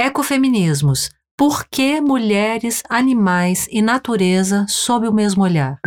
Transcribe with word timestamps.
Ecofeminismos. 0.00 1.10
Por 1.36 1.64
que 1.68 2.00
mulheres, 2.00 2.84
animais 2.88 3.66
e 3.68 3.82
natureza 3.82 4.64
sob 4.68 5.08
o 5.08 5.12
mesmo 5.12 5.42
olhar? 5.42 5.80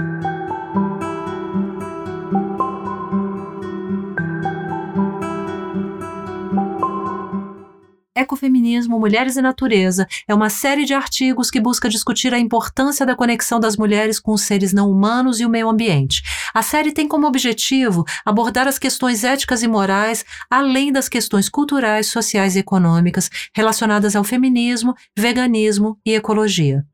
Ecofeminismo, 8.22 9.00
Mulheres 9.00 9.36
e 9.36 9.42
Natureza 9.42 10.08
é 10.28 10.34
uma 10.34 10.50
série 10.50 10.86
de 10.86 10.94
artigos 10.94 11.50
que 11.50 11.60
busca 11.60 11.90
discutir 11.90 12.34
a 12.34 12.40
importância 12.40 13.06
da 13.06 13.16
conexão 13.16 13.60
das 13.60 13.76
mulheres 13.76 14.20
com 14.20 14.32
os 14.34 14.42
seres 14.42 14.74
não 14.74 14.90
humanos 14.90 15.40
e 15.40 15.46
o 15.46 15.50
meio 15.50 15.70
ambiente. 15.70 16.22
A 16.54 16.62
série 16.62 16.92
tem 16.92 17.08
como 17.08 17.28
objetivo 17.28 18.06
abordar 18.26 18.68
as 18.68 18.80
questões 18.80 19.24
éticas 19.24 19.64
e 19.64 19.68
morais, 19.68 20.26
além 20.50 20.92
das 20.92 21.10
questões 21.10 21.50
culturais, 21.50 22.08
sociais 22.08 22.56
e 22.56 22.60
econômicas 22.60 23.30
relacionadas 23.54 24.16
ao 24.16 24.24
feminismo, 24.24 24.94
veganismo 25.18 25.98
e 26.06 26.14
ecologia. 26.14 26.86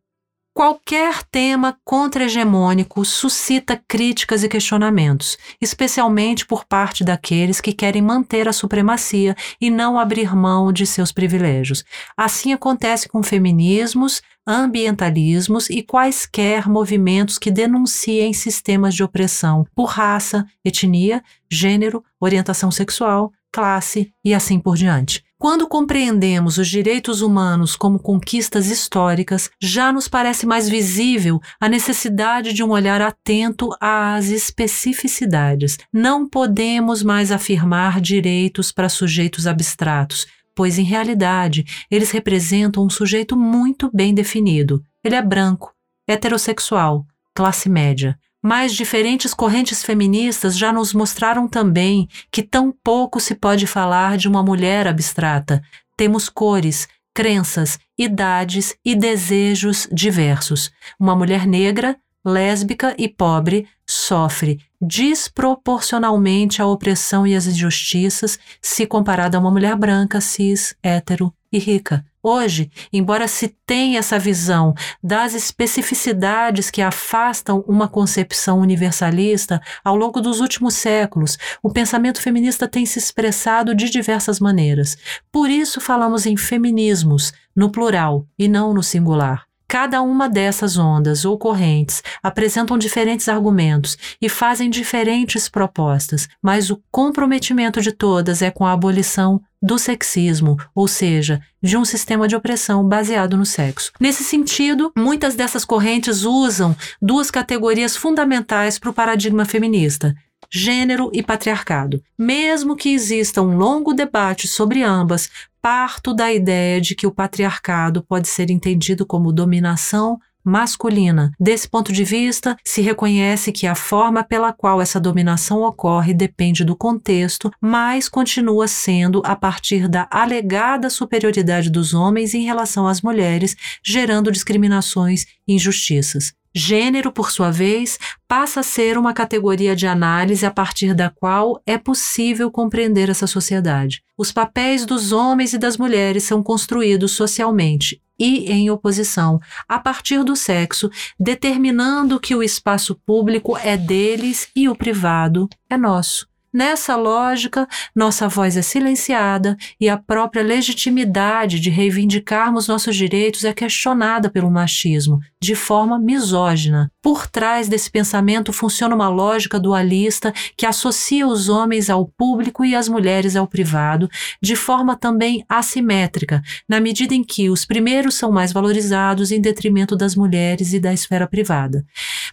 Qualquer 0.58 1.22
tema 1.22 1.78
contra-hegemônico 1.86 3.06
suscita 3.06 3.80
críticas 3.88 4.44
e 4.44 4.50
questionamentos, 4.50 5.38
especialmente 5.62 6.48
por 6.48 6.66
parte 6.66 7.04
daqueles 7.04 7.62
que 7.62 7.72
querem 7.72 8.02
manter 8.02 8.48
a 8.48 8.52
supremacia 8.52 9.36
e 9.62 9.70
não 9.70 10.00
abrir 10.00 10.36
mão 10.36 10.74
de 10.74 10.88
seus 10.88 11.12
privilégios. 11.12 11.84
Assim 12.18 12.54
acontece 12.54 13.08
com 13.08 13.22
feminismos, 13.22 14.24
ambientalismos 14.48 15.70
e 15.70 15.84
quaisquer 15.84 16.68
movimentos 16.68 17.38
que 17.38 17.52
denunciem 17.52 18.34
sistemas 18.34 18.96
de 18.96 19.04
opressão 19.04 19.64
por 19.76 19.86
raça, 19.86 20.44
etnia, 20.66 21.24
gênero, 21.48 22.04
orientação 22.20 22.72
sexual, 22.72 23.32
classe 23.52 24.12
e 24.26 24.34
assim 24.34 24.60
por 24.60 24.76
diante. 24.76 25.27
Quando 25.40 25.68
compreendemos 25.68 26.58
os 26.58 26.68
direitos 26.68 27.22
humanos 27.22 27.76
como 27.76 28.00
conquistas 28.00 28.72
históricas, 28.72 29.52
já 29.62 29.91
nos 29.91 30.08
parece 30.08 30.48
mais 30.48 30.68
visível 30.68 31.40
a 31.60 31.70
necessidade 31.70 32.54
de 32.54 32.63
um 32.63 32.71
olhar 32.71 33.04
atento 33.04 33.70
às 33.80 34.30
especificidades. 34.30 35.77
Não 35.93 36.27
podemos 36.27 37.04
mais 37.04 37.32
afirmar 37.32 38.02
direitos 38.02 38.71
para 38.71 38.90
sujeitos 38.90 39.46
abstratos, 39.46 40.26
pois 40.55 40.80
em 40.80 40.84
realidade 40.84 41.65
eles 41.91 42.10
representam 42.10 42.84
um 42.84 42.90
sujeito 42.90 43.38
muito 43.38 43.91
bem 43.93 44.15
definido. 44.15 44.84
Ele 45.04 45.13
é 45.13 45.21
branco, 45.21 45.71
heterossexual, 46.08 47.05
classe 47.35 47.70
média. 47.70 48.18
Mas 48.43 48.74
diferentes 48.74 49.34
correntes 49.34 49.84
feministas 49.84 50.57
já 50.57 50.71
nos 50.71 50.93
mostraram 50.93 51.48
também 51.48 52.07
que 52.32 52.43
tão 52.43 52.74
pouco 52.84 53.20
se 53.20 53.35
pode 53.35 53.66
falar 53.66 54.18
de 54.18 54.27
uma 54.27 54.43
mulher 54.43 54.88
abstrata. 54.88 55.62
Temos 55.98 56.30
cores, 56.30 56.88
crenças, 57.13 57.80
idades 57.98 58.76
e 58.85 58.96
desejos 58.96 59.88
diversos. 59.91 60.71
Uma 60.99 61.15
mulher 61.15 61.48
negra, 61.48 61.98
lésbica 62.24 62.93
e 62.98 63.08
pobre 63.08 63.68
sofre 63.90 64.59
desproporcionalmente 64.80 66.62
a 66.62 66.68
opressão 66.68 67.25
e 67.25 67.35
as 67.35 67.47
injustiças 67.47 68.38
se 68.62 68.85
comparada 68.85 69.38
a 69.38 69.40
uma 69.41 69.50
mulher 69.50 69.75
branca, 69.75 70.22
cis, 70.22 70.75
hétero 70.84 71.34
e 71.51 71.57
rica. 71.57 72.06
Hoje, 72.22 72.69
embora 72.91 73.28
se 73.28 73.47
tenha 73.66 74.00
essa 74.00 74.19
visão 74.19 74.73
das 75.01 75.34
especificidades 75.34 76.69
que 76.69 76.81
afastam 76.81 77.63
uma 77.67 77.88
concepção 77.88 78.59
universalista, 78.59 79.62
ao 79.84 79.95
longo 79.95 80.19
dos 80.19 80.41
últimos 80.41 80.73
séculos, 80.73 81.38
o 81.63 81.72
pensamento 81.72 82.22
feminista 82.22 82.68
tem 82.68 82.85
se 82.85 83.00
expressado 83.00 83.73
de 83.73 83.90
diversas 83.90 84.40
maneiras. 84.40 84.97
Por 85.31 85.50
isso 85.50 85.79
falamos 85.79 86.25
em 86.25 86.35
feminismos, 86.35 87.31
no 87.56 87.72
plural 87.72 88.28
e 88.38 88.47
não 88.47 88.73
no 88.73 88.84
singular. 88.84 89.47
Cada 89.69 90.01
uma 90.01 90.29
dessas 90.29 90.78
ondas 90.78 91.25
ou 91.25 91.38
correntes 91.38 92.01
apresentam 92.23 92.78
diferentes 92.78 93.28
argumentos 93.28 93.97
e 94.22 94.29
fazem 94.29 94.69
diferentes 94.69 95.50
propostas, 95.50 96.30
mas 96.42 96.69
o 96.69 96.81
comprometimento 96.90 97.81
de 97.81 97.92
todas 97.92 98.42
é 98.42 98.50
com 98.50 98.66
a 98.66 98.72
abolição 98.72 99.42
do 99.62 99.78
sexismo, 99.78 100.56
ou 100.74 100.88
seja, 100.88 101.42
de 101.62 101.75
um 101.75 101.84
sistema 101.84 102.28
de 102.28 102.36
opressão 102.36 102.88
baseado 102.88 103.36
no 103.36 103.46
sexo. 103.46 103.92
Nesse 104.00 104.24
sentido, 104.24 104.92
muitas 104.96 105.36
dessas 105.36 105.66
correntes 105.66 106.24
usam 106.24 106.75
duas 107.02 107.30
categorias 107.30 107.97
fundamentais 107.97 108.80
para 108.80 108.90
o 108.90 108.94
paradigma 108.94 109.44
feminista: 109.44 110.16
gênero 110.52 111.09
e 111.13 111.22
patriarcado. 111.22 112.02
Mesmo 112.18 112.75
que 112.75 112.90
exista 112.90 113.41
um 113.41 113.58
longo 113.58 113.94
debate 113.94 114.47
sobre 114.47 114.84
ambas, 114.84 115.30
parto 115.62 116.13
da 116.13 116.31
ideia 116.31 116.80
de 116.80 116.96
que 116.96 117.08
o 117.08 117.12
patriarcado 117.12 118.02
pode 118.02 118.28
ser 118.28 118.50
entendido 118.50 119.06
como 119.06 119.34
dominação 119.34 120.19
masculina. 120.47 121.31
Desse 121.38 121.68
ponto 121.68 121.91
de 121.91 122.06
vista, 122.06 122.56
se 122.63 122.81
reconhece 122.81 123.52
que 123.52 123.68
a 123.68 123.75
forma 123.75 124.24
pela 124.24 124.53
qual 124.53 124.81
essa 124.81 125.00
dominação 125.00 125.62
ocorre 125.62 126.13
depende 126.13 126.63
do 126.63 126.75
contexto, 126.75 127.52
mas 127.59 128.07
continua 128.07 128.68
sendo 128.68 129.22
a 129.25 129.36
partir 129.36 129.90
da 129.90 130.07
alegada 130.09 130.90
superioridade 130.90 131.69
dos 131.69 131.94
homens 131.94 132.34
em 132.34 132.46
relação 132.46 132.88
às 132.88 133.02
mulheres, 133.02 133.56
gerando 133.84 134.31
discriminações 134.31 135.25
e 135.46 135.53
injustiças. 135.56 136.34
Gênero, 136.57 137.12
por 137.12 137.29
sua 137.29 137.51
vez, 137.51 138.00
passa 138.28 138.62
a 138.62 138.63
ser 138.63 138.97
uma 138.97 139.13
categoria 139.13 139.75
de 139.75 139.85
análise 139.85 140.44
a 140.44 140.50
partir 140.50 140.95
da 140.95 141.07
qual 141.07 141.62
é 141.68 141.78
possível 141.78 142.50
compreender 142.50 143.12
essa 143.12 143.28
sociedade. 143.28 144.01
Os 144.18 144.31
papéis 144.31 144.84
dos 144.84 145.12
homens 145.12 145.53
e 145.53 145.59
das 145.59 145.78
mulheres 145.78 146.23
são 146.23 146.41
construídos 146.41 147.12
socialmente 147.12 148.01
e 148.18 148.51
em 148.51 148.72
oposição 148.72 149.40
a 149.69 149.78
partir 149.78 150.23
do 150.23 150.35
sexo, 150.35 150.90
determinando 151.19 152.19
que 152.19 152.34
o 152.34 152.41
espaço 152.41 152.95
público 153.06 153.56
é 153.56 153.78
deles 153.78 154.50
e 154.56 154.68
o 154.68 154.75
privado 154.75 155.47
é 155.69 155.78
nosso. 155.78 156.28
Nessa 156.57 156.95
lógica, 156.95 157.68
nossa 157.95 158.28
voz 158.28 158.57
é 158.57 158.63
silenciada 158.63 159.56
e 159.79 159.88
a 159.88 159.95
própria 159.95 160.41
legitimidade 160.41 161.59
de 161.59 161.69
reivindicarmos 161.69 162.68
nossos 162.68 162.95
direitos 162.95 163.45
é 163.45 163.53
questionada 163.53 164.28
pelo 164.28 164.50
machismo, 164.50 165.19
de 165.40 165.53
forma 165.53 166.00
misógina. 166.00 166.91
Por 167.00 167.28
trás 167.28 167.68
desse 167.68 167.91
pensamento 167.91 168.51
funciona 168.51 168.95
uma 168.95 169.07
lógica 169.07 169.59
dualista 169.59 170.34
que 170.57 170.66
associa 170.66 171.28
os 171.28 171.47
homens 171.47 171.91
ao 171.91 172.07
público 172.07 172.66
e 172.66 172.74
as 172.74 172.89
mulheres 172.89 173.35
ao 173.35 173.45
privado, 173.45 174.09
de 174.41 174.56
forma 174.56 174.95
também 174.95 175.45
assimétrica, 175.47 176.41
na 176.68 176.79
medida 176.79 177.13
em 177.13 177.24
que 177.24 177.51
os 177.51 177.66
primeiros 177.66 178.16
são 178.16 178.31
mais 178.31 178.51
valorizados 178.51 179.31
em 179.31 179.39
detrimento 179.39 179.95
das 179.95 180.16
mulheres 180.16 180.74
e 180.74 180.79
da 180.79 180.91
esfera 180.91 181.28
privada. 181.28 181.85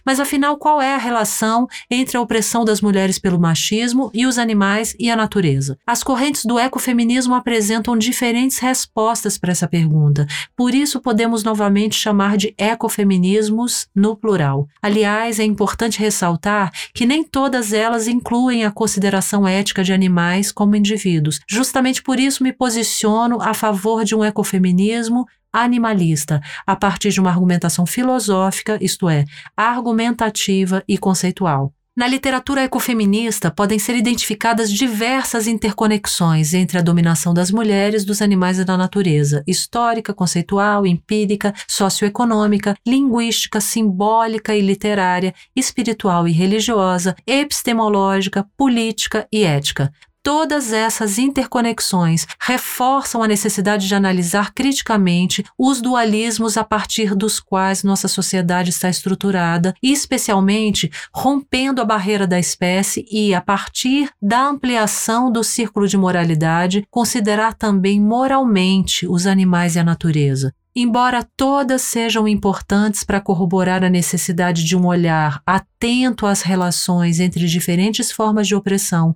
Mas 0.03 0.19
afinal, 0.19 0.57
qual 0.57 0.81
é 0.81 0.95
a 0.95 0.99
relação 0.99 1.67
entre 1.91 2.17
a 2.17 2.21
opressão 2.21 2.65
das 2.65 2.81
mulheres 2.81 3.19
pelo 3.19 3.39
machismo 3.39 4.11
e 4.15 4.25
os 4.25 4.39
animais 4.39 4.95
e 4.97 5.11
a 5.11 5.15
natureza? 5.15 5.77
As 5.85 6.01
correntes 6.01 6.45
do 6.45 6.57
ecofeminismo 6.57 7.35
apresentam 7.35 7.97
diferentes 7.97 8.57
respostas 8.59 9.37
para 9.37 9.51
essa 9.51 9.67
pergunta. 9.67 10.25
Por 10.55 10.73
isso, 10.73 11.01
podemos 11.01 11.43
novamente 11.43 11.95
chamar 11.95 12.37
de 12.37 12.55
ecofeminismos 12.57 13.87
no 13.93 14.15
plural. 14.15 14.67
Aliás, 14.81 15.39
é 15.39 15.43
importante 15.43 15.99
ressaltar 15.99 16.71
que 16.93 17.05
nem 17.05 17.23
todas 17.23 17.73
elas 17.73 18.07
incluem 18.07 18.63
a 18.63 18.71
consideração 18.71 19.47
ética 19.47 19.83
de 19.83 19.91
animais 19.91 20.51
como 20.51 20.75
indivíduos. 20.75 21.39
Justamente 21.47 22.01
por 22.01 22.19
isso 22.19 22.43
me 22.43 22.53
posiciono 22.53 23.41
a 23.41 23.53
favor 23.53 24.05
de 24.05 24.15
um 24.15 24.23
ecofeminismo 24.23 25.25
animalista, 25.51 26.41
a 26.65 26.75
partir 26.75 27.09
de 27.09 27.19
uma 27.19 27.29
argumentação 27.29 27.85
filosófica, 27.85 28.77
isto 28.81 29.09
é, 29.09 29.25
argumentativa 29.55 30.83
e 30.87 30.97
conceitual. 30.97 31.73
Na 31.97 32.07
literatura 32.07 32.61
ecofeminista 32.61 33.49
podem 33.49 33.79
ser 33.79 33.95
identificadas 33.95 34.69
diversas 34.69 35.47
interconexões 35.47 36.53
entre 36.53 36.77
a 36.77 36.81
dominação 36.81 37.33
das 37.33 37.49
mulheres, 37.49 38.03
dos 38.03 38.21
animais 38.21 38.59
e 38.59 38.65
da 38.65 38.75
natureza, 38.75 39.41
histórica, 39.47 40.13
conceitual, 40.13 40.85
empírica, 40.85 41.53
socioeconômica, 41.65 42.75
linguística, 42.85 43.61
simbólica 43.61 44.53
e 44.53 44.59
literária, 44.59 45.33
espiritual 45.55 46.27
e 46.27 46.33
religiosa, 46.33 47.15
epistemológica, 47.25 48.45
política 48.57 49.25
e 49.31 49.45
ética. 49.45 49.89
Todas 50.25 50.73
essas 50.73 51.19
interconexões 51.19 52.25
reforçam 52.41 53.21
a 53.21 53.27
necessidade 53.27 53.87
de 53.87 53.93
analisar 53.93 54.55
criticamente 54.55 55.45
os 55.55 55.79
dualismos 55.79 56.57
a 56.57 56.63
partir 56.63 57.13
dos 57.13 57.39
quais 57.39 57.83
nossa 57.83 58.07
sociedade 58.07 58.71
está 58.71 58.89
estruturada, 58.89 59.75
especialmente 59.83 60.91
rompendo 61.13 61.79
a 61.79 61.85
barreira 61.85 62.25
da 62.25 62.39
espécie 62.39 63.05
e, 63.11 63.35
a 63.35 63.39
partir 63.39 64.09
da 64.19 64.47
ampliação 64.47 65.31
do 65.31 65.43
círculo 65.43 65.87
de 65.87 65.95
moralidade, 65.95 66.87
considerar 66.89 67.53
também 67.53 68.01
moralmente 68.01 69.07
os 69.07 69.27
animais 69.27 69.75
e 69.75 69.79
a 69.79 69.83
natureza. 69.83 70.51
Embora 70.75 71.23
todas 71.37 71.83
sejam 71.83 72.27
importantes 72.27 73.03
para 73.03 73.21
corroborar 73.21 73.83
a 73.83 73.91
necessidade 73.91 74.65
de 74.65 74.75
um 74.75 74.87
olhar 74.87 75.39
atento 75.45 76.25
às 76.25 76.41
relações 76.41 77.19
entre 77.19 77.45
diferentes 77.45 78.11
formas 78.11 78.47
de 78.47 78.55
opressão 78.55 79.13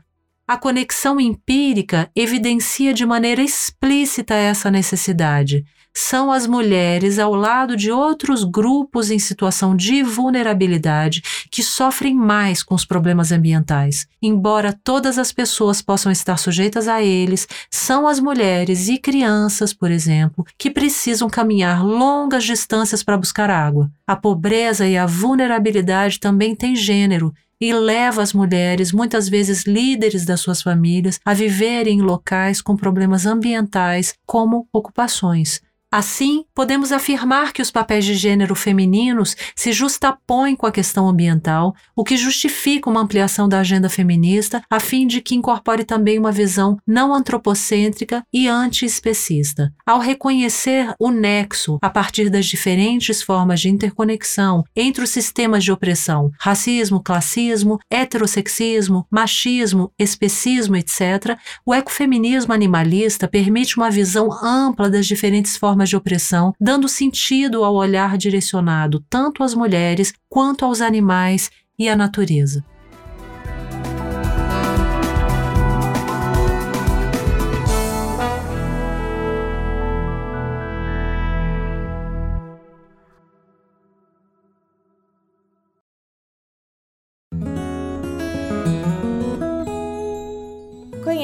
A 0.49 0.57
conexão 0.57 1.19
empírica 1.19 2.09
evidencia 2.15 2.91
de 2.91 3.05
maneira 3.05 3.39
explícita 3.39 4.33
essa 4.33 4.71
necessidade. 4.71 5.63
São 5.95 6.31
as 6.31 6.47
mulheres, 6.47 7.19
ao 7.19 7.35
lado 7.35 7.77
de 7.77 7.91
outros 7.91 8.43
grupos 8.43 9.11
em 9.11 9.19
situação 9.19 9.75
de 9.75 10.01
vulnerabilidade, 10.01 11.21
que 11.51 11.61
sofrem 11.61 12.15
mais 12.15 12.63
com 12.63 12.73
os 12.73 12.83
problemas 12.83 13.31
ambientais. 13.31 14.07
Embora 14.19 14.73
todas 14.73 15.19
as 15.19 15.31
pessoas 15.31 15.83
possam 15.83 16.11
estar 16.11 16.37
sujeitas 16.37 16.87
a 16.87 16.99
eles, 16.99 17.47
são 17.69 18.07
as 18.07 18.19
mulheres 18.19 18.87
e 18.87 18.97
crianças, 18.97 19.71
por 19.71 19.91
exemplo, 19.91 20.43
que 20.57 20.71
precisam 20.71 21.29
caminhar 21.29 21.85
longas 21.85 22.43
distâncias 22.43 23.03
para 23.03 23.19
buscar 23.19 23.51
água. 23.51 23.87
A 24.07 24.15
pobreza 24.15 24.87
e 24.87 24.97
a 24.97 25.05
vulnerabilidade 25.05 26.19
também 26.19 26.55
têm 26.55 26.75
gênero 26.75 27.31
e 27.61 27.73
leva 27.73 28.21
as 28.21 28.33
mulheres, 28.33 28.91
muitas 28.91 29.27
vezes 29.27 29.63
líderes 29.65 30.25
das 30.25 30.39
suas 30.39 30.61
famílias, 30.61 31.19
a 31.25 31.33
viverem 31.33 31.99
em 31.99 32.01
locais 32.01 32.61
com 32.61 32.75
problemas 32.75 33.25
ambientais, 33.25 34.13
como 34.25 34.67
ocupações. 34.71 35.61
Assim, 35.91 36.45
podemos 36.53 36.91
afirmar 36.91 37.51
que 37.51 37.63
os 37.63 37.71
papéis 37.71 38.05
de 38.05 38.13
gênero 38.13 38.53
femininos 38.53 39.35
se 39.55 39.71
justapõem 39.71 40.55
com 40.55 40.67
a 40.67 40.71
questão 40.71 41.09
ambiental, 41.09 41.73
o 41.95 42.03
que 42.03 42.15
justifica 42.15 42.87
uma 42.87 43.01
ampliação 43.01 43.49
da 43.49 43.59
agenda 43.59 43.89
feminista, 43.89 44.61
a 44.69 44.79
fim 44.79 45.07
de 45.07 45.19
que 45.19 45.33
incorpore 45.33 45.83
também 45.83 46.19
uma 46.19 46.31
visão 46.31 46.77
não 46.85 47.11
antropocêntrica 47.11 48.23
e 48.31 48.47
anti-especista. 48.47 49.73
Ao 49.83 49.97
reconhecer 49.97 50.93
o 50.99 51.09
nexo 51.09 51.79
a 51.81 51.89
partir 51.89 52.29
das 52.29 52.45
diferentes 52.45 53.23
formas 53.23 53.59
de 53.59 53.69
interconexão 53.69 54.63
entre 54.75 55.03
os 55.03 55.09
sistemas 55.09 55.63
de 55.63 55.71
opressão, 55.71 56.29
racismo, 56.39 57.01
classismo, 57.01 57.79
heterossexismo, 57.89 59.07
machismo, 59.09 59.91
especismo, 59.97 60.75
etc., 60.75 61.35
o 61.65 61.73
ecofeminismo 61.73 62.53
animalista 62.53 63.27
permite 63.27 63.75
uma 63.75 63.89
visão 63.89 64.29
ampla 64.43 64.87
das 64.87 65.07
diferentes 65.07 65.57
formas 65.57 65.78
formas 65.79 65.89
de 65.89 65.95
opressão, 65.95 66.53
dando 66.59 66.89
sentido 66.89 67.63
ao 67.63 67.75
olhar 67.75 68.17
direcionado 68.17 69.03
tanto 69.09 69.43
às 69.43 69.53
mulheres 69.53 70.13
quanto 70.27 70.65
aos 70.65 70.81
animais 70.81 71.49
e 71.77 71.87
à 71.87 71.95
natureza. 71.95 72.63